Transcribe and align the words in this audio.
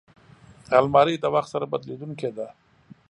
الماري 0.77 1.15
د 1.19 1.25
وخت 1.35 1.49
سره 1.53 1.65
بدلېدونکې 1.71 2.29
ده 2.37 2.47